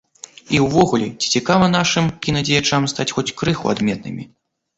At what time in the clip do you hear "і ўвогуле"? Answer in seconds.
0.55-1.09